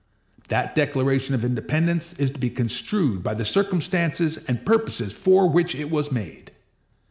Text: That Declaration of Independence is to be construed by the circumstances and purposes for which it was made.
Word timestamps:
That 0.47 0.73
Declaration 0.75 1.35
of 1.35 1.45
Independence 1.45 2.13
is 2.17 2.31
to 2.31 2.39
be 2.39 2.49
construed 2.49 3.21
by 3.21 3.35
the 3.35 3.45
circumstances 3.45 4.39
and 4.47 4.65
purposes 4.65 5.13
for 5.13 5.47
which 5.47 5.75
it 5.75 5.91
was 5.91 6.11
made. 6.11 6.49